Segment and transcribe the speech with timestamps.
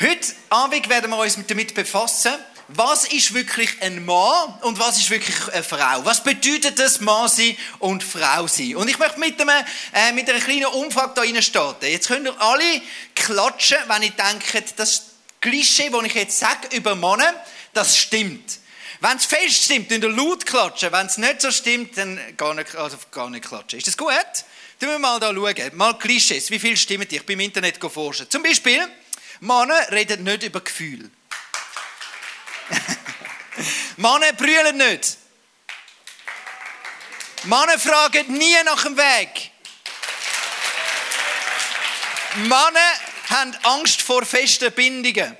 [0.00, 2.32] Heute Abend werden wir uns damit befassen,
[2.68, 6.04] was ist wirklich ein Mann und was ist wirklich eine Frau?
[6.04, 8.76] Was bedeutet das Mann sein und Frau sein?
[8.76, 11.86] Und ich möchte mit, einem, äh, mit einer kleinen Umfrage da rein starten.
[11.86, 12.80] Jetzt könnt ihr alle
[13.16, 15.02] klatschen, wenn ihr denkt, das
[15.40, 17.34] Klischee, das ich jetzt sage über Männer,
[17.74, 18.58] das stimmt.
[19.00, 20.92] Wenn es fest stimmt, dann laut klatschen.
[20.92, 23.78] Wenn es nicht so stimmt, dann gar nicht, also gar nicht klatschen.
[23.80, 24.12] Ist das gut?
[24.78, 25.76] Tun wir mal da schauen.
[25.76, 26.52] Mal Klischees.
[26.52, 27.16] Wie viel stimmen die?
[27.16, 28.30] Ich bin im Internet forschen.
[28.30, 28.88] Zum Beispiel,
[29.40, 31.10] Männer reden nicht über Gefühle.
[33.96, 35.18] Männer brüllen nicht.
[37.44, 39.52] Männer fragen nie nach dem Weg.
[42.34, 42.92] Männer
[43.30, 45.36] haben Angst vor festen Bindungen.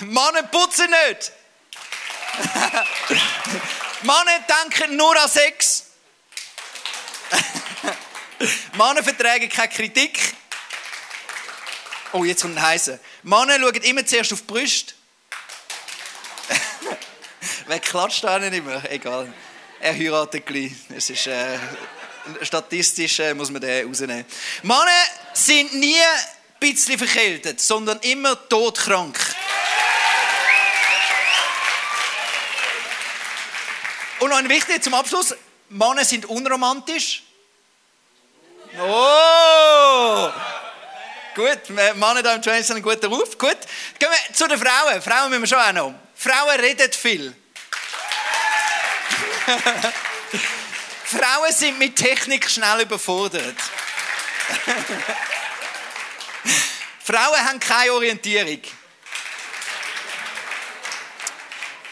[0.00, 1.32] Männer putzen nicht.
[4.02, 5.86] Männer denken nur an Sex.
[8.74, 10.37] Männer vertragen keine Kritik.
[12.12, 12.98] Oh, jetzt kommt ein heißer.
[13.22, 14.94] Männer schauen immer zuerst auf die Brüste.
[17.66, 18.82] Wer klatscht da nicht immer?
[18.90, 19.32] Egal.
[19.80, 20.72] Er heiratet gleich.
[20.96, 21.58] Es ist, äh,
[22.42, 24.24] statistisch äh, muss man den rausnehmen.
[24.62, 29.18] Männer sind nie ein bisschen verkältet, sondern immer todkrank.
[34.20, 35.34] Und noch ein wichtiges zum Abschluss.
[35.68, 37.22] Männer sind unromantisch.
[38.80, 40.30] Oh!
[41.38, 43.38] Gut, Männer da im Train sind ein guter Ruf.
[43.38, 43.56] Gut,
[43.96, 45.00] gehen wir zu den Frauen.
[45.00, 45.94] Frauen müssen wir schon auch noch.
[46.16, 47.32] Frauen reden viel.
[51.04, 53.54] Frauen sind mit Technik schnell überfordert.
[57.04, 58.60] Frauen haben keine Orientierung.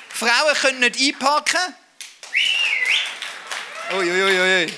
[0.08, 1.76] Frauen können nicht einpacken.
[3.92, 4.22] Uiuiui.
[4.24, 4.74] Ui, ui.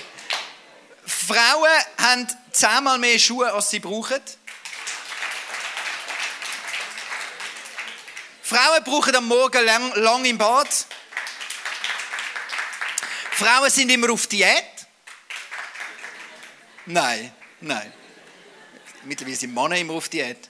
[1.07, 4.21] Frauen haben zehnmal mehr Schuhe, als sie brauchen.
[8.49, 10.67] Frauen brauchen am Morgen lang, lang im Bad.
[13.33, 14.87] Frauen sind immer auf Diät.
[16.87, 17.93] Nein, nein.
[19.03, 20.49] Mittlerweile sind Männer immer auf Diät.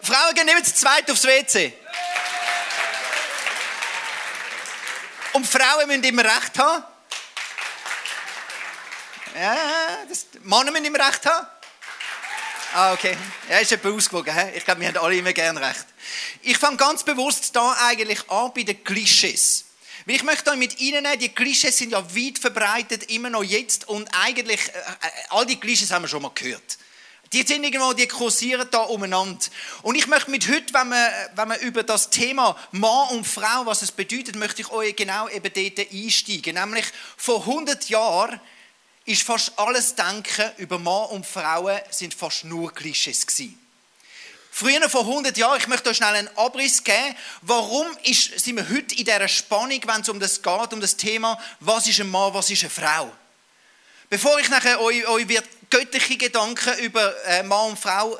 [0.00, 1.72] Frauen gehen immer zu zweit aufs WC.
[5.32, 6.84] Und Frauen müssen immer Recht haben.
[9.34, 11.48] Ja, das, Männer müssen immer Recht haben.
[12.74, 13.14] Ah, okay.
[13.50, 14.34] Ja, ist etwa ausgewogen.
[14.34, 14.56] He?
[14.56, 15.84] Ich glaube, wir haben alle immer gern recht.
[16.40, 19.66] Ich fange ganz bewusst da eigentlich an bei den Klischees.
[20.06, 23.88] Weil ich möchte euch mit Ihnen die Klischees sind ja weit verbreitet, immer noch jetzt.
[23.88, 26.78] Und eigentlich, äh, äh, all die Klischees haben wir schon mal gehört.
[27.34, 29.44] Die sind irgendwo, die kursieren da umeinander.
[29.82, 33.66] Und ich möchte mit heute, wenn wir, wenn wir über das Thema Mann und Frau,
[33.66, 36.54] was es bedeutet, möchte ich euch genau eben dort einsteigen.
[36.54, 36.86] Nämlich
[37.18, 38.40] vor 100 Jahren
[39.04, 43.58] ist fast alles Denken über Mann und Frauen sind fast nur Klischees gewesen.
[44.54, 48.68] Früher, vor 100 Jahren, ich möchte euch schnell einen Abriss geben, warum ist, sind wir
[48.68, 52.10] heute in dieser Spannung, wenn es um das geht, um das Thema, was ist ein
[52.10, 53.10] Mann, was ist eine Frau?
[54.10, 58.18] Bevor ich nachher euch, euch wird göttliche Gedanken über äh, Mann und Frau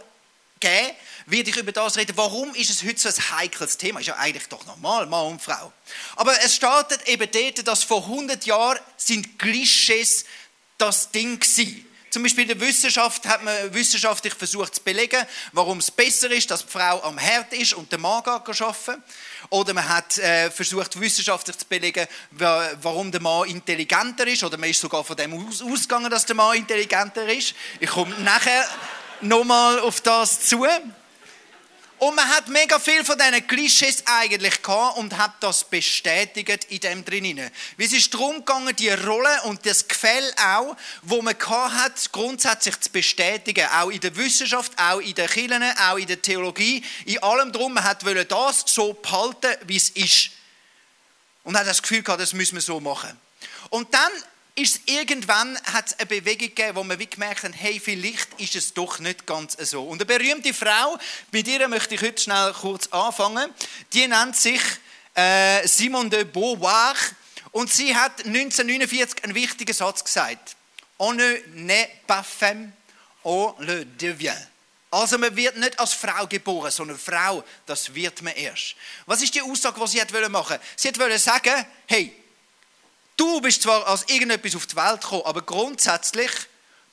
[0.58, 0.96] geben,
[1.26, 4.00] werde ich über das reden, warum ist es heute so ein heikles Thema?
[4.00, 5.70] Ist ja eigentlich doch normal, Mann und Frau.
[6.16, 10.24] Aber es startet eben dort, dass vor 100 Jahren sind Klischees
[10.82, 11.86] das Ding gewesen.
[12.10, 16.50] Zum Beispiel in der Wissenschaft hat man wissenschaftlich versucht zu belegen, warum es besser ist,
[16.50, 19.02] dass die Frau am Herd ist und der Mann arbeiten
[19.48, 24.44] Oder man hat äh, versucht wissenschaftlich zu belegen, warum der Mann intelligenter ist.
[24.44, 27.54] Oder man ist sogar von dem aus ausgegangen, dass der Mann intelligenter ist.
[27.80, 28.68] Ich komme nachher
[29.22, 30.66] nochmal auf das zu.
[32.02, 36.80] Und man hat mega viel von diesen Klischees eigentlich gehabt und hat das bestätigt in
[36.80, 37.48] dem drinnen.
[37.76, 42.10] Wie es ist darum gegangen, die Rolle und das Gefäll auch, wo man gehabt hat,
[42.10, 43.68] grundsätzlich zu bestätigen.
[43.68, 46.84] Auch in der Wissenschaft, auch in den Kirchen, auch in der Theologie.
[47.04, 50.30] In allem drum, man hat das so behalten, wie es ist.
[51.44, 53.16] Und hat das Gefühl gehabt, das müssen wir so machen.
[53.70, 54.10] Und dann
[54.54, 58.54] ist irgendwann hat es eine Bewegung gegeben, wo man wie gemerkt hat, hey, vielleicht ist
[58.54, 59.84] es doch nicht ganz so.
[59.84, 60.98] Und eine berühmte Frau,
[61.30, 63.50] mit ihr möchte ich heute schnell kurz anfangen,
[63.92, 64.60] die nennt sich
[65.14, 66.94] äh, Simone de Beauvoir
[67.52, 70.56] und sie hat 1949 einen wichtigen Satz gesagt.
[70.98, 72.72] On ne n'est pas femme,
[73.24, 74.48] on le devient.
[74.90, 78.76] Also man wird nicht als Frau geboren, sondern Frau, das wird man erst.
[79.06, 80.58] Was ist die Aussage, die sie hat machen?
[80.76, 82.12] Sie wollte sagen, hey,
[83.16, 86.30] Du bist zwar als irgendetwas auf die Welt gekommen, aber grundsätzlich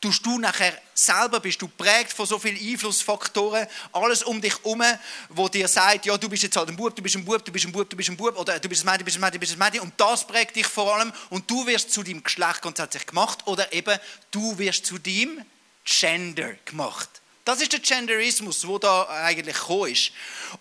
[0.01, 4.83] tust du nachher selber, bist du prägt von so vielen Einflussfaktoren, alles um dich herum,
[5.29, 7.51] wo dir sagt, ja, du bist jetzt halt ein Bub, du bist ein Bub, du
[7.51, 9.21] bist ein Bub, du bist ein Bub, oder du bist ein Mädchen, du bist ein
[9.21, 12.03] Mädchen, du bist ein Mädchen, und das prägt dich vor allem, und du wirst zu
[12.03, 13.97] deinem Geschlecht grundsätzlich gemacht, oder eben,
[14.31, 15.43] du wirst zu deinem
[15.83, 17.09] Gender gemacht.
[17.49, 20.11] Das ist der Genderismus, wo da eigentlich gekommen ist.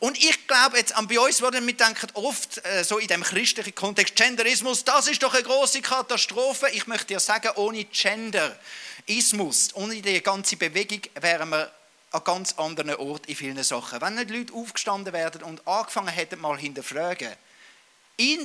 [0.01, 3.75] Und ich glaube, jetzt bei uns werden wir denken oft äh, so in dem christlichen
[3.75, 6.71] Kontext, Genderismus, das ist doch eine große Katastrophe.
[6.73, 11.71] Ich möchte dir sagen, ohne Genderismus, ohne die ganze Bewegung wären wir
[12.13, 14.01] an ganz anderen Ort in vielen Sachen.
[14.01, 17.35] Wenn nicht Leute aufgestanden werden und angefangen hätten mal hinterfragen,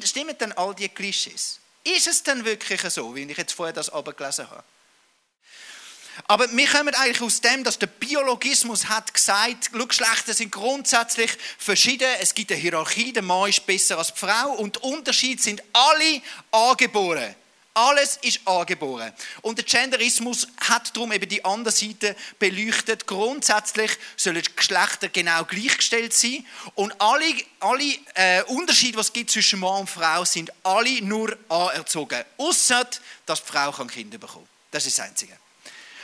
[0.03, 1.61] stimmen dann all die Klischees?
[1.85, 4.65] Ist es denn wirklich so, wie ich jetzt vorher das aber gelesen habe?
[6.27, 12.07] Aber wir kommen eigentlich aus dem, dass der Biologismus hat gesagt, Geschlechter sind grundsätzlich verschieden.
[12.19, 16.21] Es gibt eine Hierarchie, der Mann ist besser als die Frau und Unterschied sind alle
[16.51, 17.35] angeboren.
[17.75, 19.11] Alles ist angeboren.
[19.41, 23.07] Und der Genderismus hat darum eben die andere Seite beleuchtet.
[23.07, 26.45] Grundsätzlich sollen Geschlechter genau gleichgestellt sein.
[26.75, 27.25] Und alle,
[27.59, 32.23] alle äh, Unterschiede, die es gibt zwischen Mann und Frau, sind alle nur anerzogen.
[32.37, 32.87] Außer,
[33.25, 34.53] dass die Frau Kinder bekommen kann.
[34.69, 35.42] Das ist das Einzige.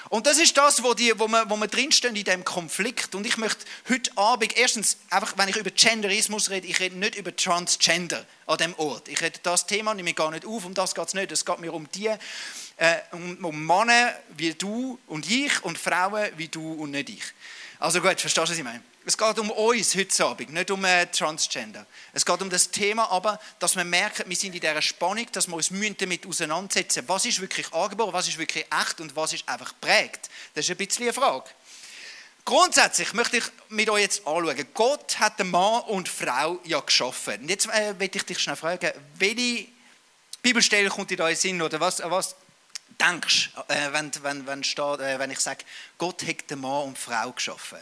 [0.10, 3.14] Und das ist das, wo, die, wo, wir, wo wir drinstehen in diesem Konflikt.
[3.14, 7.16] Und ich möchte heute Abend, erstens, einfach, wenn ich über Genderismus rede, ich rede nicht
[7.16, 9.08] über Transgender an dem Ort.
[9.08, 11.32] Ich rede das Thema nehme ich gar nicht auf, um das geht es nicht.
[11.32, 12.10] Es geht mir um die,
[12.80, 17.24] äh, um, Männer wie du und ich und Frauen wie du und nicht ich.
[17.78, 18.82] Also gut, verstehst du, was ich meine?
[19.06, 21.86] Es geht um uns heute Abend, nicht um äh, Transgender.
[22.14, 25.48] Es geht um das Thema aber, dass wir merken, wir sind in dieser Spannung, dass
[25.48, 29.48] wir uns damit auseinandersetzen Was ist wirklich angeboren, was ist wirklich echt und was ist
[29.48, 30.30] einfach prägt?
[30.54, 31.50] Das ist ein bisschen eine Frage.
[32.46, 34.68] Grundsätzlich möchte ich mit euch jetzt anschauen.
[34.74, 37.42] Gott hat den Mann und Frau ja geschaffen.
[37.42, 39.68] Und jetzt äh, will ich dich schnell fragen, welche
[40.42, 42.36] Bibelstelle kommt dir da in den Sinn oder was, was
[43.00, 45.66] denkst äh, wenn, wenn, wenn, steht, äh, wenn ich sage,
[45.98, 47.80] Gott hat den Mann und Frau geschaffen?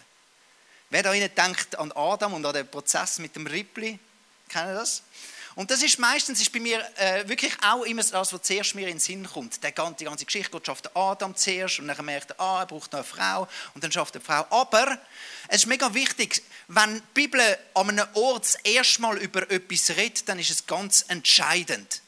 [0.89, 3.99] Wer da Ihnen denkt an Adam und an den Prozess mit dem Rippli,
[4.49, 5.03] kennen das?
[5.57, 8.83] Und das ist meistens ist bei mir äh, wirklich auch immer das, was zuerst mir
[8.83, 9.63] in den Sinn kommt.
[9.63, 12.67] Die ganze, die ganze Geschichte, Gott schafft Adam zuerst und dann merkt er, ah, er
[12.67, 14.55] braucht noch eine Frau und dann schafft er eine Frau.
[14.55, 14.99] Aber
[15.47, 17.41] es ist mega wichtig, wenn die Bibel
[17.73, 22.03] an einem Ort das erste Mal über etwas redet, dann ist es ganz entscheidend.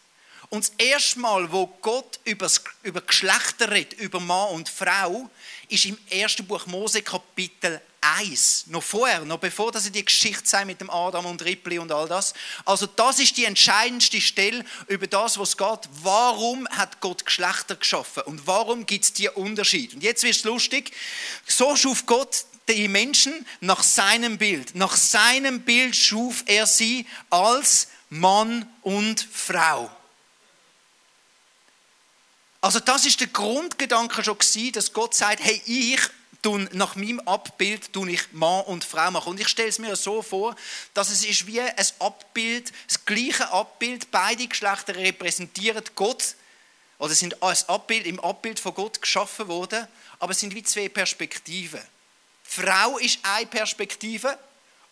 [0.50, 2.50] Und das erste Mal, wo Gott über,
[2.82, 5.30] über Geschlechter redet, über Mann und Frau,
[5.68, 8.66] ist im ersten Buch Mose Kapitel 1.
[8.68, 12.08] Noch vorher, noch bevor dass die Geschichte sei mit dem Adam und Rippli und all
[12.08, 12.34] das.
[12.66, 15.90] Also das ist die entscheidendste Stelle über das, was geht.
[16.02, 19.94] Warum hat Gott Geschlechter geschaffen und warum gibt es die Unterschied?
[19.94, 20.92] Und jetzt wird es lustig.
[21.46, 24.74] So schuf Gott die Menschen nach seinem Bild.
[24.74, 29.92] Nach seinem Bild schuf er sie als Mann und Frau.
[32.62, 36.00] Also das ist der Grundgedanke schon gewesen, dass Gott sagt, hey, ich
[36.42, 39.32] tun nach meinem Abbild tun ich Mann und Frau machen.
[39.32, 40.56] Und ich stelle es mir so vor,
[40.94, 46.36] dass es ist wie ein Abbild, das gleiche Abbild, beide Geschlechter repräsentieren Gott
[46.98, 49.88] oder sind als Abbild im Abbild von Gott geschaffen worden,
[50.20, 51.82] aber es sind wie zwei Perspektiven.
[52.46, 54.38] Die Frau ist eine Perspektive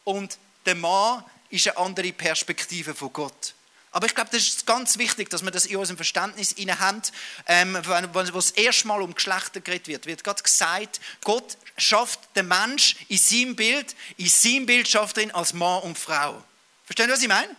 [0.03, 3.53] und der Mann ist eine andere Perspektive von Gott.
[3.97, 7.01] Aber ich glaube, das ist ganz wichtig, dass wir das in unserem Verständnis haben.
[7.47, 7.75] Ähm,
[8.13, 12.95] wo das erste Mal um Geschlechter geredet wird, wird Gott gesagt, Gott schafft den Mensch
[13.07, 16.43] in seinem Bild, in seinem Bild schafft er ihn als Mann und Frau.
[16.85, 17.55] Verstehen Sie, was ich meine?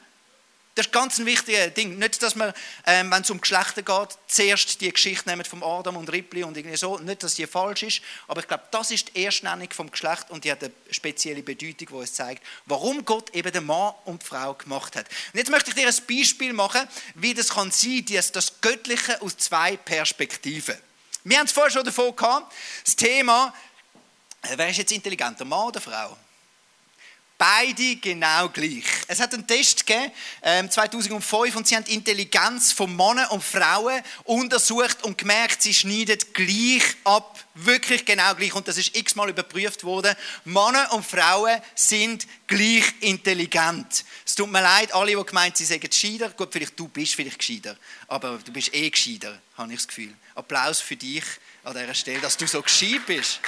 [0.78, 1.98] Das ist ganz ein wichtiges Ding.
[1.98, 2.54] Nicht, dass man,
[2.86, 6.56] ähm, wenn es um Geschlechter geht, zuerst die Geschichte nehmen vom Adam und Ripley und
[6.56, 6.98] irgendwie so.
[6.98, 10.44] Nicht, dass die falsch ist, aber ich glaube, das ist die Erstnennung vom Geschlecht und
[10.44, 14.26] die hat eine spezielle Bedeutung, die uns zeigt, warum Gott eben den Mann und die
[14.26, 15.08] Frau gemacht hat.
[15.32, 19.20] Und jetzt möchte ich dir ein Beispiel machen, wie das kann sein, das, das Göttliche
[19.20, 20.76] aus zwei Perspektiven.
[21.24, 22.54] Wir haben es vorher schon davon gehabt,
[22.84, 23.52] das Thema,
[24.42, 26.16] äh, wer ist jetzt intelligenter, Mann oder Frau?
[27.38, 28.82] Beide genau gleich.
[29.06, 30.10] Es hat einen Test gegeben,
[30.42, 35.72] 2005 ähm, und sie haben die Intelligenz von Männern und Frauen untersucht und gemerkt, sie
[35.72, 37.38] schneiden gleich ab.
[37.54, 38.52] Wirklich genau gleich.
[38.54, 40.16] Und das ist x-mal überprüft worden.
[40.44, 44.04] Männer und Frauen sind gleich intelligent.
[44.26, 46.30] Es tut mir leid, alle, die gemeint sie sagen gescheiter.
[46.30, 47.76] Gut, vielleicht du bist vielleicht gescheiter.
[48.08, 50.12] Aber du bist eh gescheiter, habe ich das Gefühl.
[50.34, 51.22] Applaus für dich
[51.62, 53.38] an dieser Stelle, dass du so gescheit bist.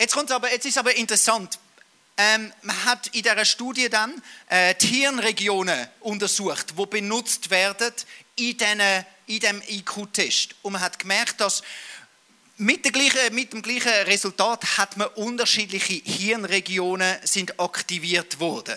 [0.00, 1.58] Jetzt, kommt aber, jetzt ist aber interessant.
[2.16, 7.92] Ähm, man hat in dieser Studie dann äh, die Hirnregionen untersucht, die benutzt werden
[8.36, 8.80] in, diesen,
[9.26, 10.56] in diesem IQ-Test.
[10.62, 11.62] Und man hat gemerkt, dass
[12.56, 18.76] mit, gleichen, mit, dem gleichen Resultat hat man unterschiedliche Hirnregionen sind aktiviert worden.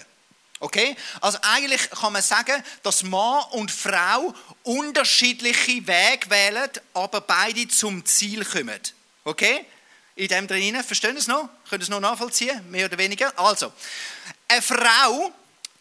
[0.60, 0.96] Okay?
[1.20, 8.06] Also eigentlich kann man sagen, dass Mann und Frau unterschiedliche Wege wählen, aber beide zum
[8.06, 8.80] Ziel kommen.
[9.24, 9.66] Okay?
[10.16, 10.84] In dem drin.
[10.84, 11.50] Verstehen Sie es noch?
[11.70, 12.70] Können Sie es noch nachvollziehen?
[12.70, 13.38] Mehr oder weniger?
[13.40, 13.72] Also,
[14.48, 15.32] eine Frau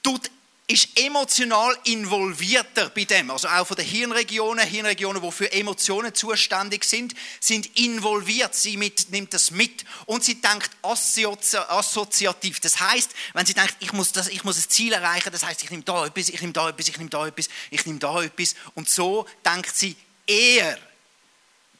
[0.03, 0.31] tut
[0.71, 3.31] ist emotional involvierter bei dem.
[3.33, 8.55] Also auch von den Hirnregionen, Hirnregionen, die für Emotionen zuständig sind, sind involviert.
[8.55, 12.61] Sie mit, nimmt das mit und sie denkt assoziativ.
[12.61, 15.65] Das heißt, wenn sie denkt, ich muss, das, ich muss ein Ziel erreichen, das heißt,
[15.65, 18.23] ich nehme da etwas, ich nehme da etwas, ich nehme da etwas, ich nehme da
[18.23, 20.79] etwas und so denkt sie eher.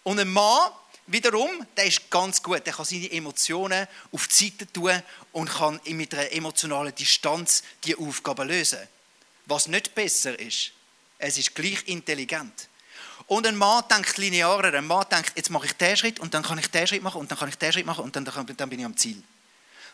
[0.03, 0.73] Und ein Mann
[1.13, 2.65] wiederum, der ist ganz gut.
[2.67, 5.03] Der kann seine Emotionen auf die Seite tun
[5.33, 8.81] und kann mit einer emotionalen Distanz die Aufgabe lösen.
[9.47, 10.73] Was nicht besser ist,
[11.19, 12.69] es ist gleich intelligent.
[13.27, 14.75] Und ein Mann denkt linearer.
[14.75, 17.21] Ein Mann denkt, jetzt mache ich den Schritt und dann kann ich den Schritt machen
[17.21, 19.23] und dann kann ich den Schritt machen und dann, dann bin ich am Ziel.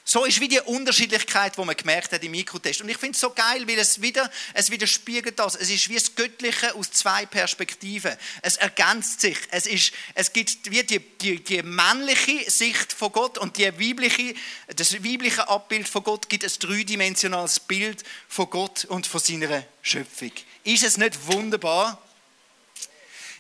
[0.09, 2.81] So ist wie die Unterschiedlichkeit, die man gemerkt hat im Mikrotest.
[2.81, 5.57] Und ich finde es so geil, weil es wieder, es widerspiegelt das.
[5.57, 8.17] Es ist wie das Göttliche aus zwei Perspektiven.
[8.41, 9.37] Es ergänzt sich.
[9.51, 14.37] Es, ist, es gibt wie die, die, die männliche Sicht von Gott und die weibliche,
[14.77, 20.31] das weibliche Abbild von Gott gibt ein dreidimensionales Bild von Gott und von seiner Schöpfung.
[20.63, 22.01] Ist es nicht wunderbar?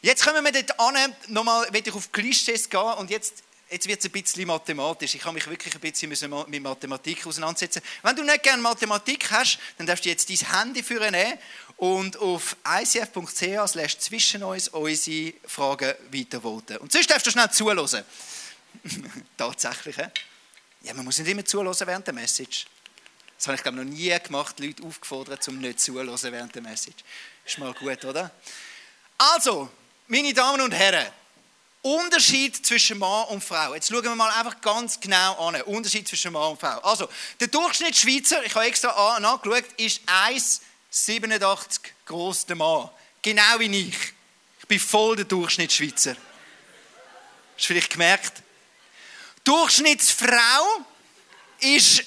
[0.02, 4.00] Jetzt kommen wir dort an, nochmal, wenn ich auf Klischees gehen und jetzt jetzt wird
[4.00, 5.14] es ein bisschen mathematisch.
[5.14, 6.10] Ich habe mich wirklich ein bisschen
[6.48, 7.82] mit Mathematik auseinandersetzen.
[8.02, 11.38] Wenn du nicht gerne Mathematik hast, dann darfst du jetzt dein Handy nehmen
[11.76, 16.78] und auf icf.ch zwischen uns unsere Fragen weitervoten.
[16.78, 18.04] Und sonst darfst du schnell zuhören.
[19.36, 20.04] Tatsächlich, he?
[20.82, 22.66] Ja, man muss nicht immer zuhören während der Message.
[23.36, 27.04] Das habe ich glaube noch nie gemacht, Leute aufgefordert, um nicht zuhören während der Message.
[27.44, 28.30] Ist mal gut, oder?
[29.18, 29.68] Also,
[30.06, 31.06] meine Damen und Herren,
[31.86, 33.74] Unterschied zwischen Mann und Frau.
[33.74, 35.62] Jetzt schauen wir mal einfach ganz genau an.
[35.62, 36.80] Unterschied zwischen Mann und Frau.
[36.80, 42.90] Also, der Durchschnittsschweizer, ich habe extra nachgeschaut, ist 1,87 groß, der Mann.
[43.22, 43.96] Genau wie ich.
[44.58, 46.16] Ich bin voll der Durchschnittsschweizer.
[46.16, 46.20] Hast
[47.56, 48.42] du vielleicht gemerkt?
[49.44, 50.84] Durchschnittsfrau
[51.60, 52.02] ist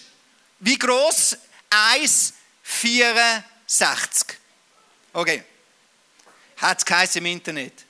[0.59, 1.37] wie groß?
[1.69, 4.33] 1,64.
[5.13, 5.41] Okay.
[6.57, 7.85] Hat es im Internet.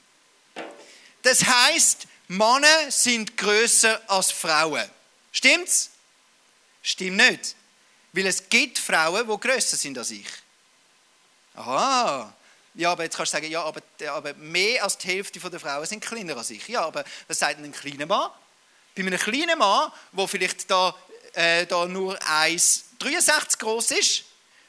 [1.22, 4.88] Das heißt, Männer sind größer als Frauen.
[5.32, 5.90] Stimmt's?
[6.82, 7.56] Stimmt nicht.
[8.12, 10.26] Weil es gibt Frauen, die größer sind als ich.
[11.54, 12.34] Aha.
[12.74, 15.84] Ja, aber jetzt kannst du sagen, ja, aber, aber mehr als die Hälfte der Frauen
[15.86, 16.66] sind kleiner als ich.
[16.68, 18.30] Ja, aber was sagt denn ein kleiner Mann?
[18.94, 20.94] Bei einem kleinen Mann, der vielleicht da,
[21.32, 24.24] äh, da nur 1,63 groß ist,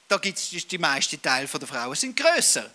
[0.07, 2.69] da gibt es die meisten Teile der Frauen sind größer.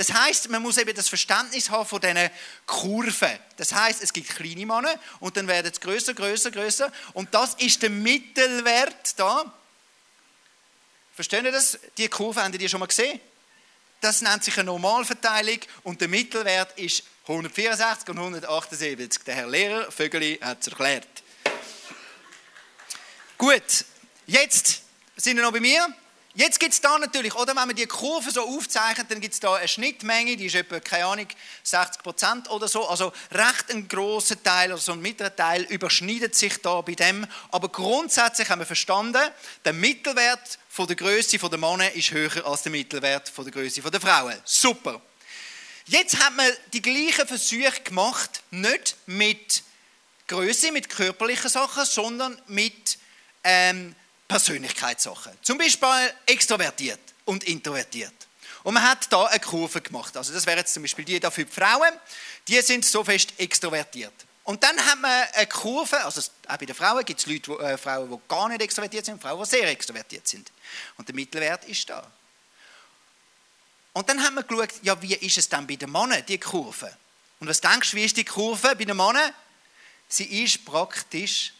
[0.00, 2.30] Das heißt, man muss eben das Verständnis haben von diesen
[2.64, 3.38] Kurven.
[3.58, 7.52] Das heißt, es gibt kleine Männer und dann werden es größer, größer, größer und das
[7.58, 9.52] ist der Mittelwert da.
[11.14, 11.78] Verstehen Sie das?
[11.98, 13.20] Die Kurve haben Sie schon mal gesehen?
[14.00, 19.22] Das nennt sich eine Normalverteilung und der Mittelwert ist 164 und 178.
[19.24, 21.08] Der Herr Lehrer Vögeli hat es erklärt.
[23.36, 23.84] Gut,
[24.26, 24.80] jetzt
[25.16, 25.94] sind wir noch bei mir.
[26.34, 29.40] Jetzt gibt es da natürlich, oder wenn man die Kurve so aufzeichnet, dann gibt es
[29.40, 31.26] da eine Schnittmenge, die ist etwa, keine Ahnung,
[31.64, 32.86] 60 Prozent oder so.
[32.88, 37.26] Also recht ein großer Teil, also so ein mittlerer Teil überschneidet sich da bei dem.
[37.50, 39.28] Aber grundsätzlich haben wir verstanden,
[39.64, 43.82] der Mittelwert von der Größe der Männer ist höher als der Mittelwert von der Größe
[43.82, 44.36] der Frauen.
[44.44, 45.02] Super.
[45.86, 49.64] Jetzt hat man die gleichen Versuche gemacht, nicht mit
[50.28, 52.98] Größe, mit körperlichen Sachen, sondern mit
[53.42, 53.96] ähm,
[54.30, 55.32] Persönlichkeitssachen.
[55.42, 55.88] Zum Beispiel
[56.24, 58.14] extrovertiert und introvertiert.
[58.62, 60.16] Und man hat da eine Kurve gemacht.
[60.16, 61.92] Also das wäre jetzt zum Beispiel die da für die Frauen.
[62.46, 64.12] Die sind so fest extrovertiert.
[64.44, 67.76] Und dann hat man eine Kurve, also auch bei den Frauen gibt es Leute, äh,
[67.76, 70.52] Frauen, die gar nicht extrovertiert sind, Frauen, die sehr extrovertiert sind.
[70.96, 72.08] Und der Mittelwert ist da.
[73.92, 76.96] Und dann haben wir geschaut, ja, wie ist es dann bei den Männern, die Kurve?
[77.40, 79.34] Und was denkst du, wie ist die Kurve bei den Männern?
[80.06, 81.52] Sie ist praktisch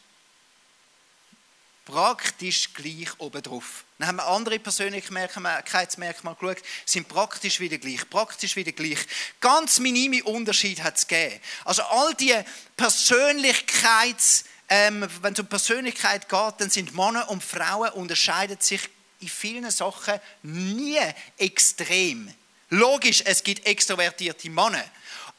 [1.84, 3.84] praktisch gleich obendrauf.
[3.98, 8.98] Dann haben wir andere Persönlichkeitsmerkmale geschaut, sind praktisch wieder gleich, praktisch wieder gleich.
[9.40, 11.40] Ganz minime Unterschiede hat es gegeben.
[11.64, 12.34] Also all die
[12.76, 18.88] Persönlichkeits, ähm, wenn es um Persönlichkeit geht, dann sind Männer und Frauen unterscheiden sich
[19.20, 20.98] in vielen Sachen nie
[21.36, 22.32] extrem.
[22.70, 24.84] Logisch, es gibt extrovertierte Männer,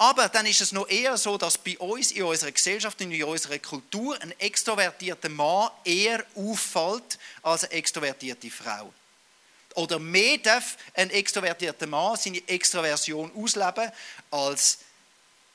[0.01, 3.59] aber dann ist es noch eher so, dass bei uns in unserer Gesellschaft, in unserer
[3.59, 8.91] Kultur, ein extrovertierter Mann eher auffällt als eine extrovertierte Frau.
[9.75, 13.91] Oder mehr darf ein extrovertierter Mann seine Extraversion ausleben
[14.31, 14.79] als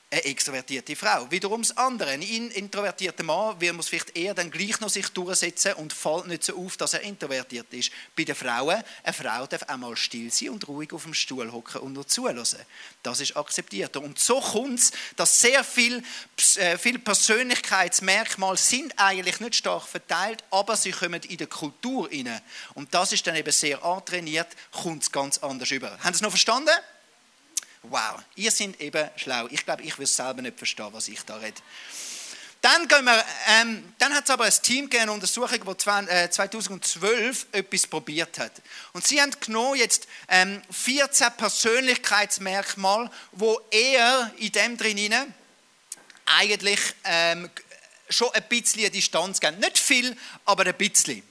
[0.09, 1.29] eine extrovertierte Frau.
[1.29, 2.11] Wiederum das andere.
[2.11, 6.45] Ein introvertierter Mann will, muss vielleicht eher dann gleich noch sich durchsetzen und fällt nicht
[6.45, 7.91] so auf, dass er introvertiert ist.
[8.15, 11.51] Bei den Frauen, eine Frau darf auch mal still sein und ruhig auf dem Stuhl
[11.51, 12.41] hocken und nur zuhören.
[13.03, 14.01] Das ist akzeptierter.
[14.01, 16.01] Und so kommt es, dass sehr viele
[16.55, 22.41] äh, viel Persönlichkeitsmerkmale sind eigentlich nicht stark verteilt, aber sie kommen in der Kultur rein.
[22.75, 25.91] Und das ist dann eben sehr antrainiert, kommt es ganz anders über.
[25.99, 26.71] Haben Sie es noch verstanden?
[27.89, 29.47] Wow, ihr seid eben schlau.
[29.49, 31.61] Ich glaube, ich würde selber nicht verstehen, was ich da rede.
[32.61, 37.47] Dann, gehen wir, ähm, dann hat es aber ein Team gegeben, eine Untersuchung, das 2012
[37.51, 38.51] etwas probiert hat.
[38.93, 45.33] Und sie haben genau jetzt ähm, 14 Persönlichkeitsmerkmale, wo er in dem drin
[46.25, 47.49] eigentlich ähm,
[48.09, 49.59] schon ein bisschen Distanz geben.
[49.59, 51.23] Nicht viel, aber ein bisschen.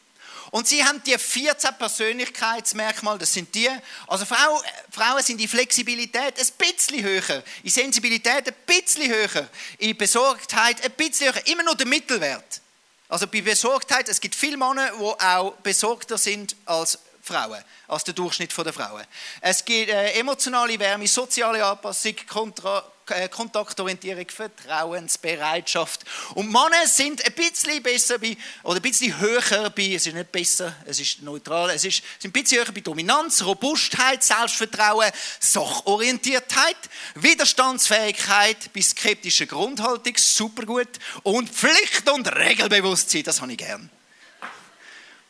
[0.56, 3.68] Und sie haben die 14 Persönlichkeitsmerkmale, das sind die,
[4.06, 4.58] also Frauen,
[4.90, 10.92] Frauen sind die Flexibilität ein bisschen höher, in Sensibilität ein bisschen höher, in Besorgtheit ein
[10.92, 12.62] bisschen höher, immer nur der Mittelwert.
[13.06, 18.14] Also bei Besorgtheit, es gibt viele Männer, die auch besorgter sind als Frauen, als der
[18.14, 19.04] Durchschnitt der Frauen.
[19.40, 26.04] Es gibt äh, emotionale Wärme, soziale Anpassung, Kontra äh, Kontaktorientierung, Vertrauensbereitschaft.
[26.34, 30.32] Und Männer sind ein bisschen besser bei, oder ein bisschen höher bei, es ist nicht
[30.32, 36.76] besser, es ist neutral, es ist, sind ein bisschen höher bei Dominanz, Robustheit, Selbstvertrauen, Sachorientiertheit,
[37.14, 40.88] Widerstandsfähigkeit bei skeptischer Grundhaltung, super gut,
[41.22, 43.90] und Pflicht und Regelbewusstsein, das habe ich gern.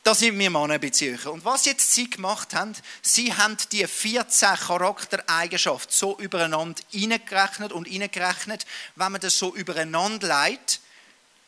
[0.06, 1.32] Da sind wir Männer ein bisschen höher.
[1.32, 7.88] Und was jetzt sie gemacht haben, sie haben die 14 Charaktereigenschaften so übereinander eingerechnet und
[7.88, 10.78] eingerechnet, wenn man das so übereinander leitet,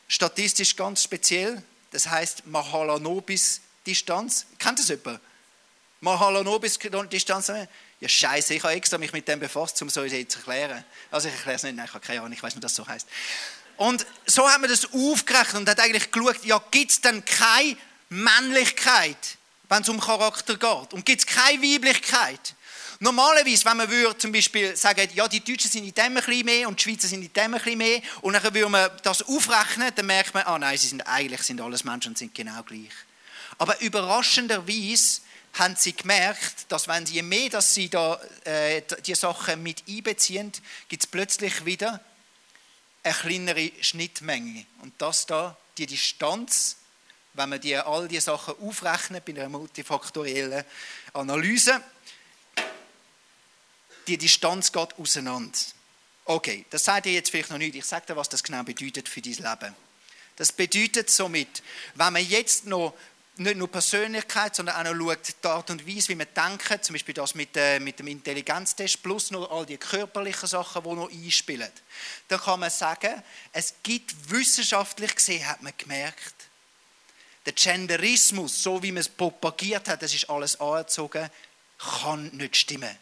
[0.09, 4.47] statistisch ganz speziell, das heißt Mahalanobis-Distanz.
[4.59, 5.21] Kennt das jemand?
[6.01, 7.53] Mahalanobis-Distanz?
[8.01, 10.85] Ja, scheiße, ich habe extra mich mit dem befasst, um es euch zu erklären.
[11.13, 12.85] Also ich erkläre es nicht, nein, ich habe keine Ahnung, ich weiß nicht, dass das
[12.85, 13.07] so heißt.
[13.77, 17.77] Und so haben wir das aufgerechnet und hat eigentlich geschaut, ja, gibt es denn keine
[18.09, 20.95] Männlichkeit, wenn es um Charakter geht.
[20.95, 22.55] Und gibt es keine Weiblichkeit.
[23.01, 26.45] Normalerweise, wenn man würde zum Beispiel sagen, ja, die Deutschen sind in dem ein bisschen
[26.45, 29.23] mehr und die Schweizer sind in dem ein bisschen mehr, und dann würde man das
[29.23, 32.61] aufrechnen, dann merkt man, ah nein, sie sind eigentlich sind alles Menschen und sind genau
[32.65, 32.91] gleich.
[33.59, 35.21] Aber überraschenderweise
[35.55, 40.53] haben sie gemerkt, dass wenn je mehr dass sie da, äh, die Sachen mit einbeziehen,
[40.89, 42.01] gibt es plötzlich wieder
[43.05, 44.67] eine kleinere Schnittmenge.
[44.83, 46.77] Und das da, die Distanz
[47.39, 50.65] wenn man die, all diese Sachen aufrechnet bei einer multifaktoriellen
[51.13, 51.81] Analyse,
[54.07, 55.59] die Distanz geht auseinander.
[56.25, 57.75] Okay, das sagt ihr jetzt vielleicht noch nicht.
[57.75, 59.75] Ich sage dir, was das genau bedeutet für dein Leben.
[60.37, 61.63] Das bedeutet somit,
[61.95, 62.95] wenn man jetzt noch
[63.37, 66.95] nicht nur Persönlichkeit, sondern auch noch schaut, die Art und Weise, wie man denkt, zum
[66.95, 71.11] Beispiel das mit, äh, mit dem Intelligenztest, plus noch all die körperlichen Sachen, die noch
[71.11, 71.71] einspielen,
[72.27, 73.23] dann kann man sagen,
[73.53, 76.38] es gibt wissenschaftlich gesehen, hat man gemerkt,
[77.49, 81.31] der Genderismus, so wie man es propagiert hat, das ist alles angezogen,
[81.79, 82.95] kann nicht stimmen.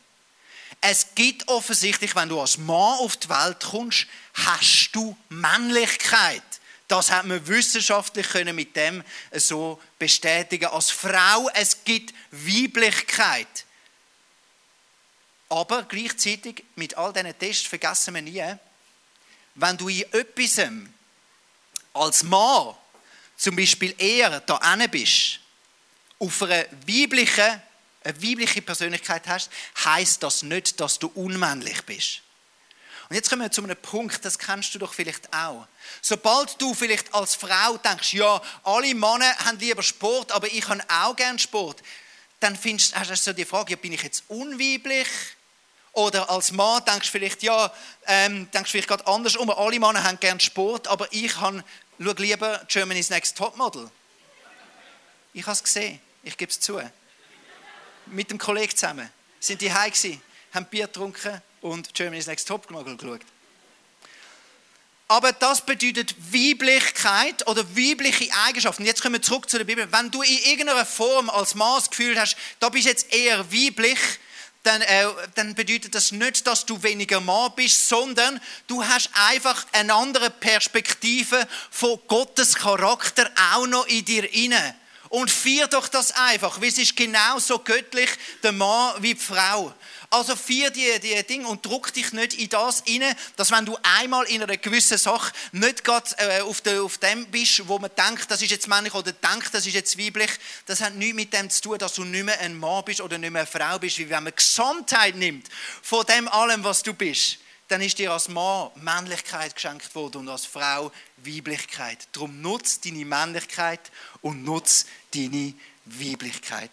[0.81, 6.43] Es gibt offensichtlich, wenn du als Mann auf die Welt kommst, hast du Männlichkeit.
[6.87, 10.67] Das hat man wissenschaftlich können mit dem so bestätigen.
[10.67, 13.65] Als Frau, es gibt Weiblichkeit.
[15.49, 18.55] Aber gleichzeitig, mit all diesen Tests vergessen wir nie,
[19.57, 20.69] wenn du in etwas
[21.95, 22.77] als Mann
[23.37, 24.59] zum Beispiel eher da
[24.90, 25.40] bist,
[26.18, 27.62] auf einer weiblichen,
[28.05, 29.51] eine weibliche Persönlichkeit hast,
[29.85, 32.22] heißt das nicht, dass du unmännlich bist.
[33.09, 35.66] Und jetzt kommen wir zu einem Punkt, das kennst du doch vielleicht auch.
[36.03, 40.83] Sobald du vielleicht als Frau denkst, ja, alle Männer haben lieber Sport, aber ich habe
[40.88, 41.83] auch gern Sport,
[42.40, 45.07] dann findest, hast du so die Frage, ja, bin ich jetzt unweiblich?
[45.92, 47.72] Oder als Mann denkst du vielleicht, ja,
[48.07, 51.64] ähm, denkst vielleicht gerade andersrum, alle Männer haben gern Sport, aber ich habe
[51.99, 53.91] Schau lieber Germany's Next Topmodel.
[55.33, 56.79] Ich habe es gesehen, ich gebe es zu.
[58.07, 59.11] Mit dem Kollegen zusammen.
[59.41, 60.21] Sind die heim gewesen,
[60.53, 63.23] haben Bier getrunken und Germany's Next Topmodel geschaut.
[65.09, 68.85] Aber das bedeutet Weiblichkeit oder weibliche Eigenschaften.
[68.85, 69.91] Jetzt kommen wir zurück zu der Bibel.
[69.91, 73.99] Wenn du in irgendeiner Form als Maß gefühlt hast, da bist jetzt eher weiblich,
[74.66, 79.64] dann, äh, dann bedeutet das nicht, dass du weniger Mann bist, sondern du hast einfach
[79.72, 84.74] eine andere Perspektive von Gottes Charakter auch noch in dir inne.
[85.09, 88.11] Und vier doch das einfach, weil es ist genauso göttlich,
[88.42, 89.72] der Mann wie die Frau.
[90.11, 93.77] Also vier die, die Dinge und druck dich nicht in das inne, dass wenn du
[93.83, 97.90] einmal in einer gewissen Sache nicht gerade äh, auf, de, auf dem bist, wo man
[97.97, 100.31] denkt, das ist jetzt männlich oder denkt, das ist jetzt weiblich,
[100.66, 103.19] das hat nichts mit dem zu tun, dass du nicht mehr ein Mann bist oder
[103.19, 105.49] nicht mehr eine Frau bist, wie wenn man Gesamtheit nimmt
[105.83, 107.38] von dem allem, was du bist,
[107.69, 112.09] dann ist dir als Mann Männlichkeit geschenkt worden und als Frau Weiblichkeit.
[112.12, 113.81] Darum nutz deine Männlichkeit
[114.21, 115.55] und nutz deine
[115.87, 116.70] Weiblichkeit.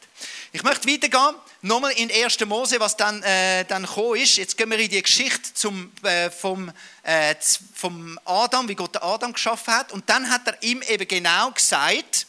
[0.52, 2.40] Ich möchte weitergehen, nochmal in 1.
[2.46, 4.38] Mose, was dann, äh, dann gekommen ist.
[4.38, 6.72] Jetzt gehen wir in die Geschichte zum, äh, vom,
[7.04, 7.36] äh,
[7.74, 9.92] vom Adam, wie Gott Adam geschaffen hat.
[9.92, 12.26] Und dann hat er ihm eben genau gesagt,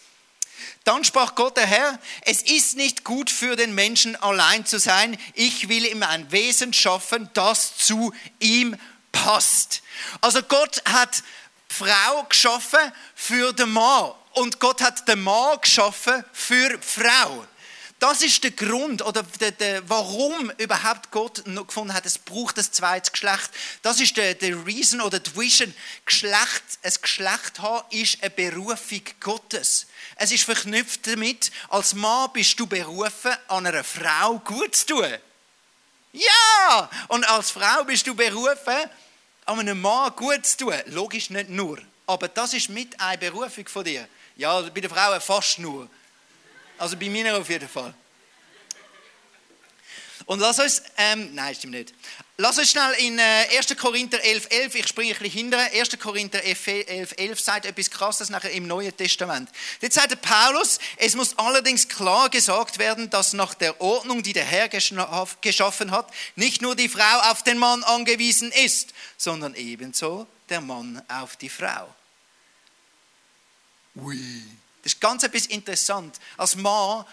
[0.84, 5.18] dann sprach Gott der Herr, es ist nicht gut für den Menschen allein zu sein.
[5.32, 8.76] Ich will ihm ein Wesen schaffen, das zu ihm
[9.10, 9.82] passt.
[10.20, 11.22] Also Gott hat
[11.68, 17.46] Frau geschaffen für den Mann und Gott hat den Mann geschaffen für die Frau.
[18.00, 22.58] Das ist der Grund oder der, der, warum überhaupt Gott noch gefunden hat, es braucht
[22.58, 23.50] das zweite Geschlecht.
[23.82, 25.72] Das ist der, der Reason oder die Vision.
[26.04, 29.86] Geschlecht, ein Geschlecht haben ist eine Berufung Gottes.
[30.16, 35.14] Es ist verknüpft damit, als Mann bist du berufen, an einer Frau gut zu tun.
[36.12, 36.90] Ja!
[37.08, 38.90] Und als Frau bist du berufen,
[39.46, 40.74] an einem Mann gut zu tun.
[40.86, 41.78] Logisch nicht nur.
[42.06, 44.06] Aber das ist mit eine Berufung von dir.
[44.36, 45.88] Ja, bei den Frauen fast nur.
[46.78, 47.94] Also bei mir auf jeden Fall.
[50.26, 51.94] Und lass uns, ähm, nein, stimmt nicht.
[52.38, 53.76] Lass uns schnell in äh, 1.
[53.76, 55.80] Korinther 11, 11, ich springe ein bisschen hinterher.
[55.80, 55.98] 1.
[55.98, 59.50] Korinther 11, 11 sagt etwas Krasses nachher im Neuen Testament.
[59.80, 64.32] Jetzt sagt der Paulus, es muss allerdings klar gesagt werden, dass nach der Ordnung, die
[64.32, 70.26] der Herr geschaffen hat, nicht nur die Frau auf den Mann angewiesen ist, sondern ebenso
[70.48, 71.94] der Mann auf die Frau.
[73.96, 74.42] Ui.
[74.82, 76.18] Das ist ganz etwas interessant.
[76.36, 77.04] Als Mann,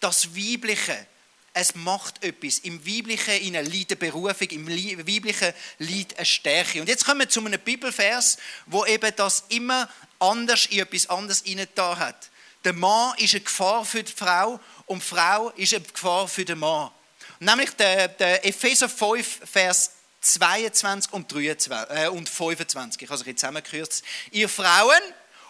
[0.00, 1.06] das Weibliche,
[1.52, 2.58] es macht etwas.
[2.58, 6.82] Im Weiblichen in liegt eine Berufung, im Weiblichen liegt eine Stärke.
[6.82, 11.42] Und jetzt kommen wir zu einem Bibelvers, wo eben das immer anders in etwas anderes
[11.74, 12.30] da hat.
[12.64, 16.44] Der Mann ist eine Gefahr für die Frau und die Frau ist eine Gefahr für
[16.44, 16.90] den Mann.
[17.38, 23.02] Nämlich der, der Epheser 5, Vers 22 und, 23, äh, und 25.
[23.02, 24.04] Ich habe es zusammengekürzt.
[24.30, 25.00] Ihr Frauen,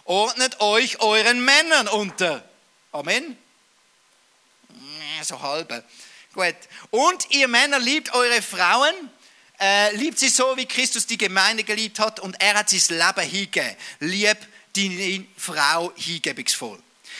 [0.07, 2.43] ordnet euch euren Männern unter.
[2.91, 3.37] Amen.
[5.23, 5.83] So halbe.
[6.33, 6.55] Gut.
[6.91, 8.93] Und ihr Männer liebt eure Frauen,
[9.59, 13.29] äh, liebt sie so, wie Christus die Gemeinde geliebt hat und er hat sein Leben
[13.29, 13.75] hingegeben.
[13.99, 14.37] Lieb
[14.75, 16.79] die Frau hingebungsvoll.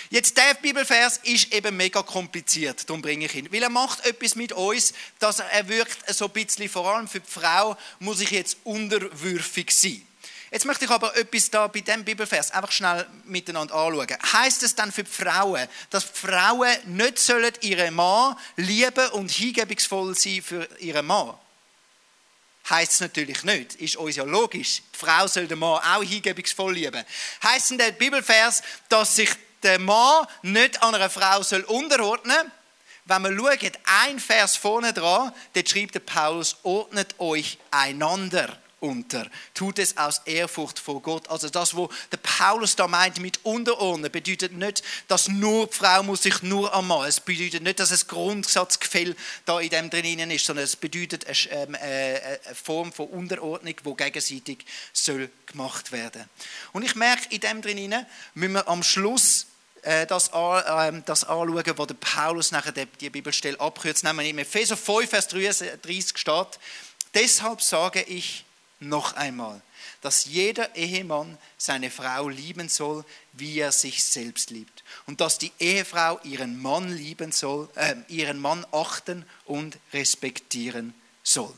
[0.09, 3.51] Jetzt der Bibelvers ist eben mega kompliziert, darum bringe ich ihn.
[3.51, 7.19] Weil er macht etwas mit uns, dass er wirkt so ein bisschen, vor allem für
[7.19, 10.07] die Frau, muss ich jetzt unterwürfig sein.
[10.51, 14.17] Jetzt möchte ich aber etwas da bei diesem Bibelvers einfach schnell miteinander anschauen.
[14.33, 19.29] Heißt es dann für die Frauen, dass die Frauen nicht sollen ihren Mann lieben und
[19.29, 21.33] hingebungsvoll sein für ihren Mann?
[22.69, 23.75] Heißt es natürlich nicht.
[23.75, 24.81] Ist uns ja logisch.
[24.93, 27.03] Die Frau soll den Mann auch hingebungsvoll lieben.
[27.43, 29.29] Heißt in der Bibelvers, dass sich
[29.63, 32.51] der Mann nicht an einer Frau soll unterordnen soll?
[33.07, 39.27] Wenn wir schauen, ein Vers vorne dran, dort schreibt der Paulus, ordnet euch einander unter.
[39.53, 41.27] Tut es aus Ehrfurcht vor Gott.
[41.29, 46.03] Also das, was der Paulus da meint mit unterordnen, bedeutet nicht, dass nur die Frau
[46.03, 47.07] muss sich nur am Mann.
[47.07, 51.73] Es bedeutet nicht, dass es Grundsatzgefäll da in dem drinnen ist, sondern es bedeutet ähm,
[51.73, 56.25] äh, eine, Form von Unterordnung, wo gegenseitig soll gemacht werden.
[56.71, 59.47] Und ich merke in dem drinnen müssen wir am Schluss
[59.81, 64.03] äh, das, ähm, das anschauen, wo der Paulus nachher die Bibelstelle abkürzt.
[64.03, 66.59] Nämlich in Epheser 5, Vers 33 steht,
[67.13, 68.45] deshalb sage ich,
[68.79, 69.61] noch einmal,
[70.01, 74.83] dass jeder Ehemann seine Frau lieben soll, wie er sich selbst liebt.
[75.05, 81.53] Und dass die Ehefrau ihren Mann lieben soll, äh, ihren Mann achten und respektieren soll.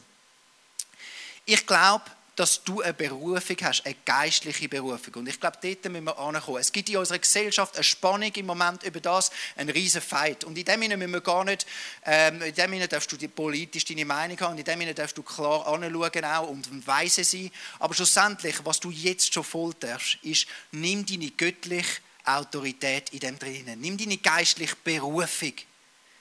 [1.46, 2.06] Ich glaube,
[2.40, 5.16] dass du eine Berufung hast, eine geistliche Berufung.
[5.16, 6.60] Und ich glaube, dort müssen wir ankommen.
[6.60, 10.46] Es gibt in unserer Gesellschaft eine Spannung im Moment über das, ein riesen Fight.
[10.46, 11.66] Und in dem Sinne müssen wir gar nicht,
[12.06, 15.24] ähm, in dem Sinne darfst du politisch deine Meinung haben, in dem Sinne darfst du
[15.24, 17.52] klar anschauen auch und weise sein.
[17.78, 23.38] Aber schlussendlich, was du jetzt schon voll darfst, ist, nimm deine göttliche Autorität in dem
[23.38, 23.82] drinnen.
[23.82, 25.56] Nimm deine geistliche Berufung.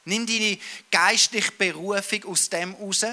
[0.05, 0.59] Nimm deine
[0.91, 3.07] geistliche Berufung aus dem raus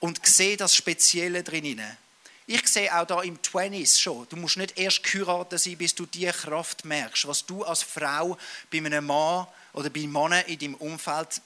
[0.00, 1.98] und sehe das Spezielle drinnen.
[2.48, 6.06] Ich sehe auch da im 20s schon, du musst nicht erst geheiratet sein, bis du
[6.06, 8.38] die Kraft merkst, was du als Frau
[8.70, 11.40] bei einem Mann oder bei Männern in deinem Umfeld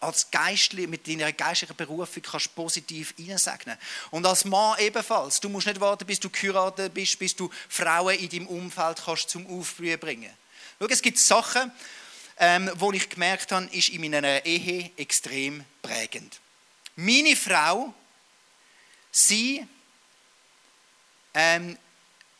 [0.00, 3.76] als Geistli, mit deiner geistlichen Berufung kannst positiv einsegnen.
[4.10, 5.38] Und als Mann ebenfalls.
[5.40, 9.28] Du musst nicht warten, bis du geheiratet bist, bis du Frauen in deinem Umfeld kannst
[9.28, 10.32] zum Aufblühen bringen.
[10.78, 11.70] Schau, es gibt Sachen,
[12.38, 16.40] ähm, wo ich gemerkt habe, ist in meiner Ehe extrem prägend.
[16.96, 17.92] Meine Frau,
[19.12, 19.66] sie
[21.34, 21.78] ähm,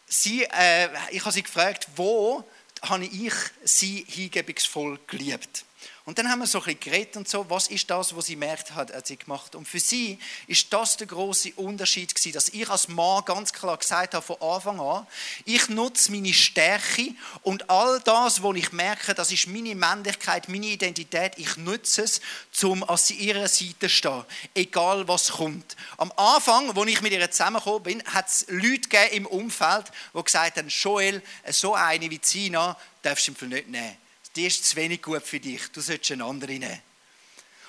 [0.07, 2.45] sie, äh, ich habe sie gefragt, wo
[2.83, 5.65] habe ich sie hingebungsvoll geliebt?
[6.11, 8.35] Und dann haben wir so ein bisschen geredet und so, was ist das, was sie
[8.35, 9.55] merkt hat, hat sie gemacht.
[9.55, 10.19] Und für sie
[10.49, 14.43] ist das der große Unterschied gewesen, dass ich als Mann ganz klar gesagt habe von
[14.43, 15.07] Anfang an,
[15.45, 20.67] ich nutze meine Stärke und all das, wo ich merke, das ist meine Männlichkeit, meine
[20.67, 22.21] Identität, ich nutze es,
[22.65, 25.77] um an ihrer Seite zu stehen, egal was kommt.
[25.97, 30.25] Am Anfang, wo ich mit ihr zusammengekommen bin, hat es Leute gegeben im Umfeld, die
[30.25, 34.10] gesagt haben, Joel, so eine wie Zina darfst du im Fall nicht nehmen
[34.41, 36.81] die ist zu wenig gut für dich, du solltest eine andere nehmen.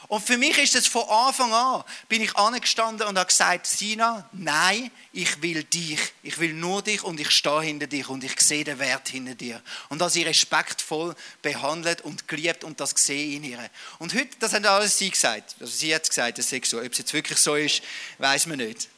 [0.08, 4.30] Und für mich ist es von Anfang an, bin ich angestanden und habe gesagt, Sina,
[4.32, 8.40] nein, ich will dich, ich will nur dich und ich stehe hinter dich und ich
[8.40, 9.62] sehe den Wert hinter dir.
[9.90, 13.70] Und dass sie respektvoll behandelt und geliebt und das sehe ich in ihr.
[14.00, 15.56] Und heute, das hat alles sie gesagt.
[15.60, 16.80] Also sie hat gesagt, das sei so.
[16.80, 17.82] Ob es jetzt wirklich so ist,
[18.18, 18.90] weiß man nicht.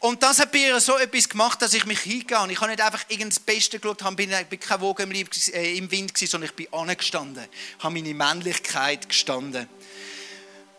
[0.00, 2.06] Und das hat bei ihr so etwas gemacht, dass ich mich.
[2.06, 5.76] Und ich habe nicht einfach irgendein Beste geschaut, habe, bin, bin keine Woge im, äh,
[5.76, 7.44] im Wind gewesen, sondern ich bin angestanden.
[7.80, 9.68] Habe meine Männlichkeit gestanden.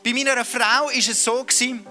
[0.03, 1.85] Bei meiner Frau war es so gewesen,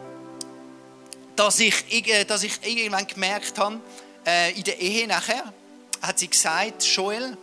[1.37, 3.81] dass ich, äh, dass ich irgendwann gemerkt habe,
[4.27, 5.53] äh, in der Ehe nachher,
[6.01, 7.37] hat sie gesagt, Joel,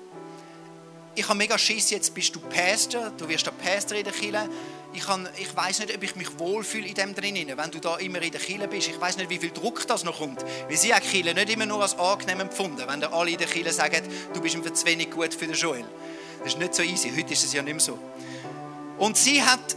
[1.13, 4.50] ich habe mega Schiss, jetzt bist du Pastor, du wirst der Pastor in der Kirche
[4.95, 5.03] ich,
[5.38, 8.31] ich weiß nicht, ob ich mich wohlfühle in dem drinnen, wenn du da immer in
[8.31, 8.88] der Kille bist.
[8.88, 10.43] Ich weiß nicht, wie viel Druck das noch kommt.
[10.67, 13.47] Weil sie haben Kille nicht immer nur als angenehm empfunden, wenn da alle in der
[13.47, 14.01] Kille sagen,
[14.34, 15.86] du bist ihm zu wenig gut für den Joel.
[16.39, 17.12] Das ist nicht so easy.
[17.15, 17.99] Heute ist es ja nicht mehr so.
[18.97, 19.75] Und sie hat,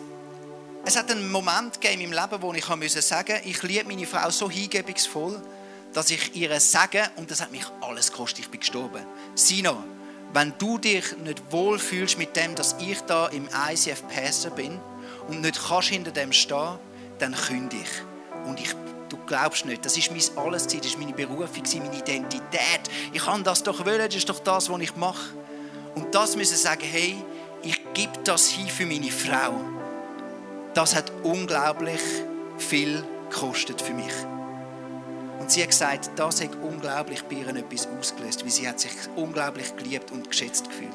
[0.85, 4.07] es hat einen Moment gegeben in meinem Leben, wo ich sagen musste, ich liebe meine
[4.07, 5.43] Frau so hingebungsvoll,
[5.93, 9.05] dass ich ihr sage, und das hat mich alles gekostet, ich bin gestorben.
[9.35, 9.83] Sina,
[10.33, 14.79] wenn du dich nicht wohlfühlst mit dem, dass ich da im ICF Pastor bin,
[15.29, 16.79] und nicht kannst hinter dem stehen,
[17.19, 18.47] dann kündige ich.
[18.47, 18.75] Und ich,
[19.09, 22.81] du glaubst nicht, das ist mein alles, das ist meine Berufung, meine Identität.
[23.13, 25.35] Ich kann das doch wollen, das ist doch das, was ich mache.
[25.95, 27.17] Und das müssen sagen, hey,
[27.63, 29.61] ich gebe das hin für meine Frau.
[30.75, 32.01] Das hat unglaublich
[32.57, 34.13] viel gekostet für mich.
[35.41, 38.93] Und sie hat gesagt, das hat unglaublich bei ihr etwas ausgelöst, weil sie hat sich
[39.17, 40.93] unglaublich geliebt und geschätzt gefühlt.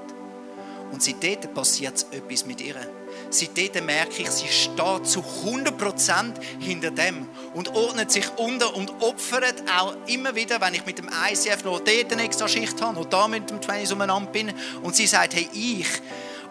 [0.91, 2.75] Und seitdem passiert etwas mit ihr.
[3.30, 9.63] Seitdem merke ich, sie steht zu 100% hinter dem und ordnet sich unter und opfert
[9.76, 13.06] auch immer wieder, wenn ich mit dem ICF noch dort eine extra Schicht habe, noch
[13.06, 15.88] da mit dem 20 umeinander bin und sie sagt, hey, ich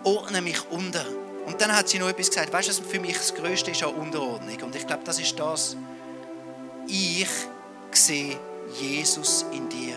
[0.05, 1.05] ordne mich unter.
[1.47, 3.95] Und dann hat sie noch etwas gesagt, weißt du, für mich das Größte ist auch
[3.95, 4.57] Unterordnung.
[4.63, 5.77] Und ich glaube, das ist das.
[6.87, 7.29] Ich
[7.91, 8.39] sehe
[8.81, 9.97] Jesus in dir.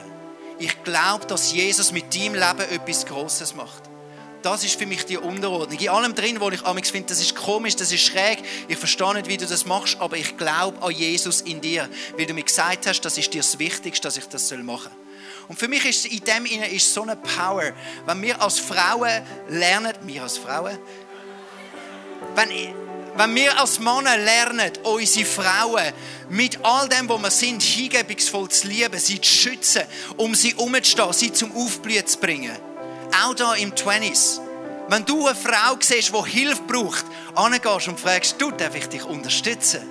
[0.58, 3.84] Ich glaube, dass Jesus mit deinem Leben etwas Großes macht.
[4.45, 5.79] Das ist für mich die Unterordnung.
[5.79, 8.43] In allem drin, wo ich amigs finde, das ist komisch, das ist schräg.
[8.67, 12.27] Ich verstehe nicht, wie du das machst, aber ich glaube an Jesus in dir, weil
[12.27, 15.47] du mir gesagt hast, das ist dir das Wichtigste, dass ich das machen soll.
[15.47, 17.73] Und für mich ist in dem inne ist so eine Power,
[18.05, 20.77] wenn wir als Frauen lernen, wir als Frauen,
[22.36, 22.49] wenn,
[23.17, 25.91] wenn wir als Männer lernen, unsere Frauen
[26.29, 29.81] mit all dem, wo wir sind, hingebungsvoll zu lieben, sie zu schützen,
[30.17, 32.55] um sie umzustehen, sie zum Aufblühen zu bringen
[33.23, 34.39] auch da im 20s.
[34.88, 39.04] Wenn du eine Frau siehst, die Hilfe braucht, angehst und fragst, du, darf ich dich
[39.04, 39.82] unterstützen?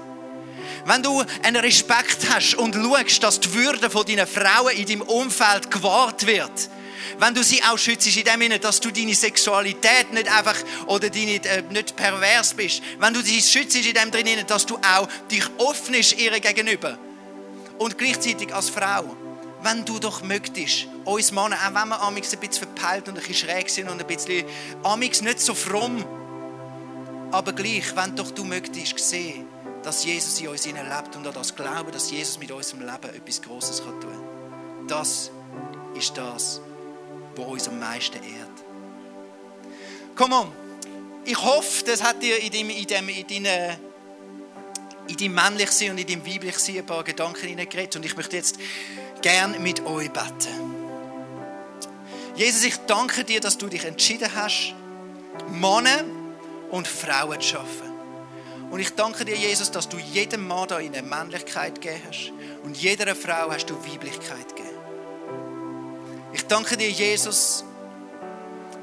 [0.86, 5.02] Wenn du einen Respekt hast und schaust, dass die Würde von deinen Frauen in deinem
[5.02, 6.68] Umfeld gewahrt wird,
[7.18, 10.56] wenn du sie auch schützt in dem Sinne, dass du deine Sexualität nicht einfach
[10.86, 14.76] oder deine, äh, nicht pervers bist, wenn du sie schützt in dem drin, dass du
[14.76, 16.98] auch dich öffnest ihr gegenüber
[17.78, 19.16] und gleichzeitig als Frau
[19.64, 23.20] wenn du doch möchtest, uns Männer, auch wenn wir amix ein bisschen verpeilt und ein
[23.20, 24.44] bisschen schräg sind und ein bisschen
[24.82, 26.04] amix nicht so fromm,
[27.32, 29.46] aber gleich, wenn doch du möchtest sehen,
[29.82, 33.40] dass Jesus in uns lebt und an das glauben, dass Jesus mit unserem Leben etwas
[33.42, 34.86] Großes tun kann.
[34.86, 35.30] Das
[35.94, 36.60] ist das,
[37.34, 38.64] was uns am meisten ehrt.
[40.14, 40.52] Komm on,
[41.24, 43.78] ich hoffe, das hat dir in, deinem, in, deinem, in deinen
[45.06, 47.96] in deinem männlichen und in deinem weiblichen ein paar Gedanken hineingeredet.
[47.96, 48.58] Und ich möchte jetzt
[49.24, 50.74] gern mit euch beten.
[52.36, 54.74] Jesus, ich danke dir, dass du dich entschieden hast,
[55.50, 56.04] Männer
[56.70, 57.90] und Frauen zu schaffen.
[58.70, 62.32] Und ich danke dir, Jesus, dass du jedem Mann da eine Männlichkeit gegeben hast
[62.64, 64.76] und jeder Frau hast du Weiblichkeit gegeben.
[66.34, 67.64] Ich danke dir, Jesus,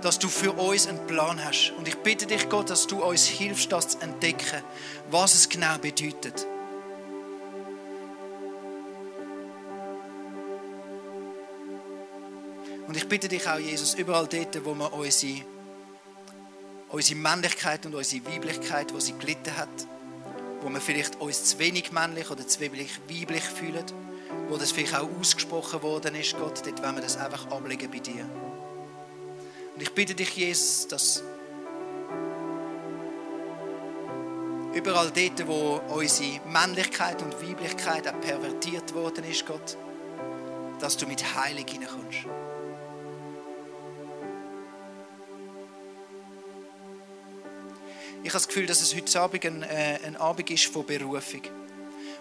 [0.01, 1.71] dass du für uns einen Plan hast.
[1.77, 4.63] Und ich bitte dich, Gott, dass du uns hilfst, das zu entdecken,
[5.11, 6.47] was es genau bedeutet.
[12.91, 15.45] Und ich bitte dich auch, Jesus, überall dort, wo wir unsere,
[16.89, 19.69] unsere Männlichkeit und unsere Weiblichkeit, wo sie gelitten hat,
[20.59, 23.85] wo wir vielleicht uns zu wenig männlich oder zu wenig weiblich fühlen,
[24.49, 27.99] wo das vielleicht auch ausgesprochen worden ist, Gott, dort wollen wir das einfach ablegen bei
[27.99, 28.29] dir.
[29.73, 31.23] Und ich bitte dich, Jesus, dass
[34.73, 39.77] Überall dort, wo unsere Männlichkeit und Weiblichkeit auch pervertiert worden ist, Gott,
[40.81, 42.25] dass du mit Heilung hineinkommst.
[48.31, 51.41] Ich habe das Gefühl, dass es heute Abend ein, äh, ein Abend ist von Berufung.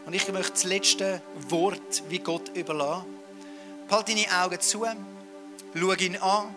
[0.07, 3.05] Und ich möchte das letzte Wort wie Gott überlassen.
[3.88, 4.85] Halt deine Augen zu,
[5.73, 6.53] schau ihn an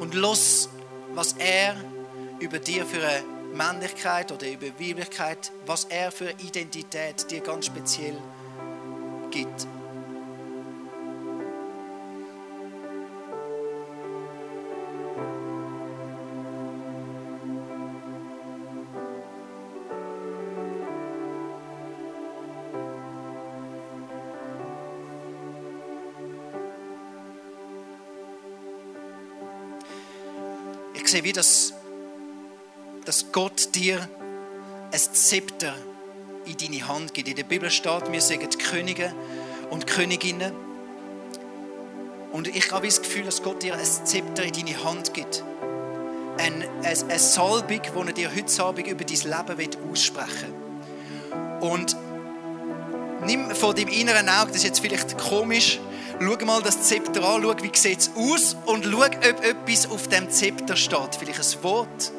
[0.00, 0.68] und los,
[1.14, 1.76] was er
[2.40, 3.22] über dir für eine
[3.54, 8.18] Männlichkeit oder über Weiblichkeit, was er für Identität dir ganz speziell
[9.30, 9.68] gibt.
[31.16, 31.72] Sehe, wie das,
[33.06, 34.06] dass Gott dir
[34.92, 35.74] ein Zepter
[36.44, 37.28] in deine Hand gibt.
[37.28, 39.14] In der Bibel steht, wir die Könige
[39.70, 40.52] und Königinnen.
[42.32, 45.42] Und ich habe das Gefühl, dass Gott dir ein Zepter in deine Hand gibt.
[46.36, 50.52] Eine, eine, eine Salbung, die er dir heute Abend über dein Leben aussprechen
[51.30, 51.70] will.
[51.70, 51.96] Und
[53.24, 55.80] nimm von deinem inneren Auge, das ist jetzt vielleicht komisch,
[56.20, 60.08] schau mal das Zepter an, schau, wie sieht es aus und schau, ob etwas auf
[60.08, 61.16] dem Zepter steht.
[61.18, 62.12] Vielleicht ein Wort.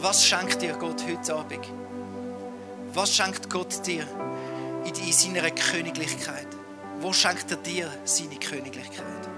[0.00, 1.68] Was schenkt dir Gott heute Abend?
[2.94, 4.06] Was schenkt Gott dir
[4.84, 6.48] in seiner Königlichkeit?
[7.00, 9.29] Wo schenkt er dir seine Königlichkeit?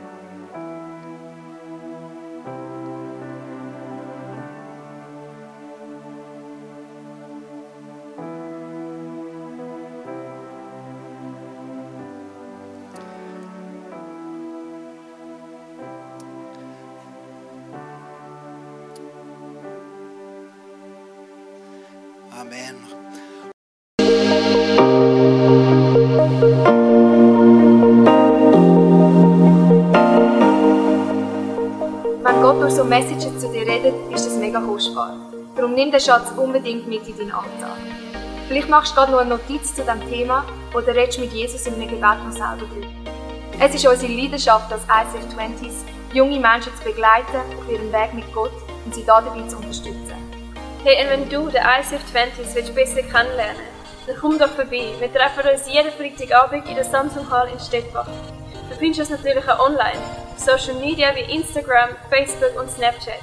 [32.93, 35.17] Messages zu dir redet, ist das mega kostbar.
[35.57, 37.79] Darum nimm den Schatz unbedingt mit in deinen Alltag.
[38.49, 41.73] Vielleicht machst du gerade noch eine Notiz zu diesem Thema oder redest mit Jesus in
[41.75, 42.87] einem Gebet noch selber drüber.
[43.59, 48.31] Es ist unsere Leidenschaft als ICF 20s, junge Menschen zu begleiten auf ihrem Weg mit
[48.35, 48.53] Gott
[48.85, 50.22] und sie dabei zu unterstützen.
[50.85, 53.73] Hey, und wenn du den ICF 20s willst besser kennenlernen
[54.07, 54.95] dann komm doch vorbei.
[54.99, 58.09] Wir treffen uns jeden Freitagabend in der Samsung Hall in Stettbach.
[58.69, 60.01] Du findest uns natürlich auch online
[60.37, 63.21] Social Media wie Instagram, Facebook und Snapchat.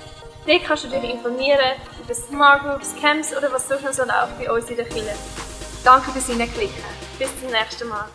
[0.48, 4.40] Dort kannst du dich informieren über Smart Groups, Camps oder was sonst noch so läuft
[4.40, 5.16] bei uns in der Kirche.
[5.84, 6.84] Danke fürs Hineinklicken.
[7.18, 8.06] Bis zum nächsten Mal.